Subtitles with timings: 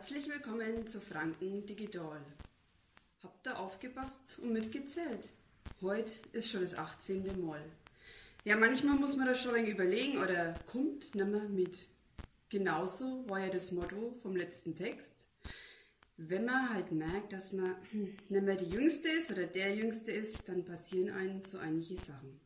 [0.00, 2.22] Herzlich willkommen zu Franken Digital.
[3.22, 5.28] Habt ihr aufgepasst und mitgezählt?
[5.82, 7.44] Heute ist schon das 18.
[7.44, 7.62] Mal.
[8.46, 11.86] Ja, manchmal muss man das schon ein wenig überlegen oder kommt nimmer mit.
[12.48, 15.16] Genauso war ja das Motto vom letzten Text.
[16.16, 20.48] Wenn man halt merkt, dass man nicht mehr die Jüngste ist oder der Jüngste ist,
[20.48, 22.40] dann passieren einem so einige Sachen.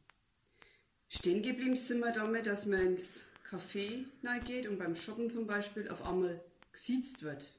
[1.08, 4.06] Stehen geblieben sind wir damit, dass man ins Café
[4.44, 6.42] geht und beim Shoppen zum Beispiel auf einmal
[6.74, 7.58] gesiezt wird.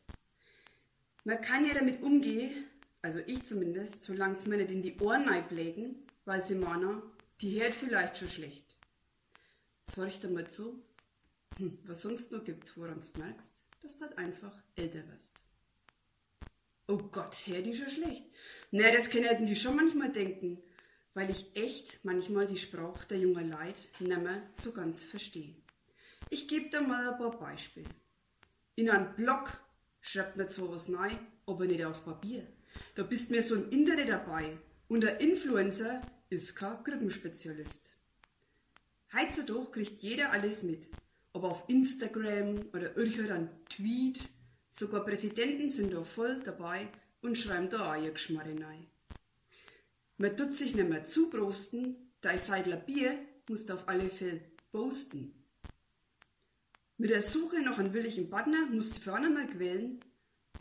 [1.24, 2.66] Man kann ja damit umgehen,
[3.02, 7.02] also ich zumindest, solange es mir nicht in die Ohren einblägen, weil sie meinen,
[7.42, 8.78] die hört vielleicht schon schlecht.
[9.88, 10.84] Jetzt höre ich da mal zu,
[11.58, 15.44] hm, was sonst noch gibt, woran du merkst, dass du halt einfach älter wirst.
[16.88, 18.26] Oh Gott, hört die schon schlecht.
[18.72, 20.62] Na, das können die schon manchmal denken,
[21.16, 25.56] weil ich echt manchmal die Sprache der jungen Leute nicht mehr so ganz verstehe.
[26.30, 27.90] Ich gebe da mal ein paar Beispiele.
[28.76, 29.58] In einem Blog
[30.02, 32.46] schreibt man zwar was rein, aber nicht auf Papier.
[32.96, 37.96] Da bist mir so ein Internet dabei und der Influencer ist kein Grippenspezialist.
[39.14, 40.90] Heutzutage kriegt jeder alles mit.
[41.32, 44.20] Ob auf Instagram oder irgendein Tweet.
[44.72, 46.88] Sogar Präsidenten sind da voll dabei
[47.22, 48.88] und schreiben da auch ihr Geschmarre rein.
[50.18, 55.45] Man tut sich nicht mehr zuprosten, dein Seidler Bier musst auf alle Fälle posten.
[56.98, 60.00] Mit der Suche nach einem willigen Partner musst du vorne mal quälen,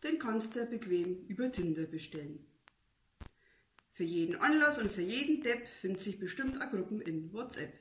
[0.02, 2.44] den kannst du bequem über Tinder bestellen.
[3.92, 7.72] Für jeden Anlass und für jeden Depp findet sich bestimmt eine Gruppen in WhatsApp.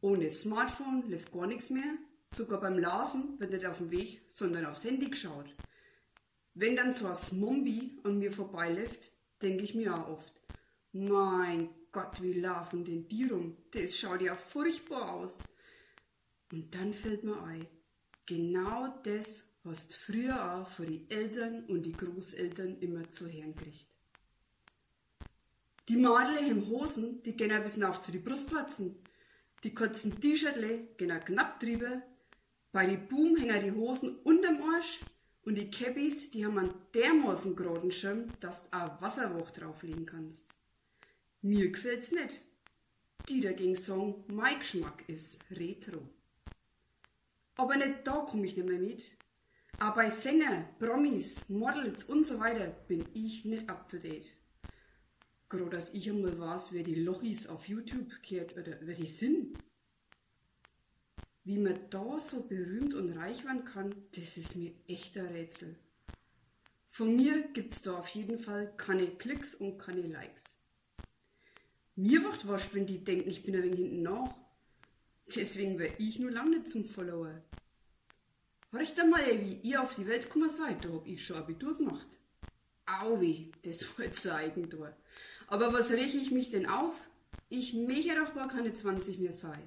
[0.00, 1.98] Ohne Smartphone läuft gar nichts mehr,
[2.34, 5.54] sogar beim Laufen wird nicht auf dem Weg, sondern aufs Handy geschaut.
[6.54, 10.32] Wenn dann so ein Smombi an mir vorbeiläuft, denke ich mir auch oft,
[10.92, 13.58] mein Gott, wie laufen denn die rum?
[13.72, 15.40] Das schaut ja furchtbar aus.
[16.52, 17.66] Und dann fällt mir ein,
[18.26, 23.86] genau das hast früher auch von die Eltern und die Großeltern immer zu hören gekriegt.
[25.88, 28.96] Die Madle im Hosen, die gehen ein bisschen auf zu die Brustplatzen.
[29.64, 32.02] Die kurzen T-Shirtle gehen knapp drüber.
[32.72, 35.00] Bei die Boom hängen die Hosen unterm Arsch.
[35.42, 40.50] Und die Cappies, die haben einen dermaßen geraden Schirm, dass du auch Wasserwoch drauflegen kannst.
[41.40, 42.42] Mir gefällt's nicht.
[43.30, 46.06] Die dagegen sagen, mein Geschmack ist Retro.
[47.58, 49.04] Aber nicht da komme ich nicht mehr mit.
[49.78, 54.28] Aber bei Sänger, Promis, Models und so weiter bin ich nicht up to date.
[55.48, 59.58] Gerade dass ich einmal weiß, wer die Lochis auf YouTube kehrt oder wer die sind.
[61.42, 65.76] Wie man da so berühmt und reich werden kann, das ist mir echt ein Rätsel.
[66.88, 70.44] Von mir gibt's da auf jeden Fall keine Klicks und keine Likes.
[71.96, 74.34] Mir wird wurscht, wenn die denken, ich bin ein wenig hinten nach.
[75.34, 77.42] Deswegen wäre ich nur lange nicht zum Follower.
[78.72, 82.06] Horcht mal, wie ihr auf die Welt gekommen seid, da hab ich schon Abitur gemacht.
[82.86, 84.96] Auwi, das war jetzt ein Eigentor.
[85.46, 87.08] Aber was rieche ich mich denn auf?
[87.50, 89.62] Ich möchte doch gar keine 20 mehr sein.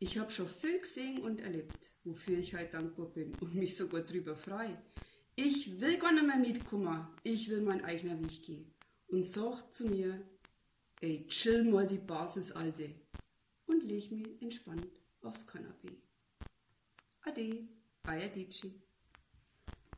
[0.00, 4.02] Ich hab schon viel gesehen und erlebt, wofür ich heute dankbar bin und mich sogar
[4.02, 4.76] drüber frei.
[5.36, 8.72] Ich will gar nicht mehr mitkommen, ich will mein eigener Weg gehen.
[9.08, 10.20] Und sag zu mir,
[11.00, 12.94] ey, chill mal die Basis, Alte
[13.84, 16.00] und leg mich entspannt aufs Kanapee.
[17.20, 17.68] Ade,
[18.04, 18.80] Aya Dici.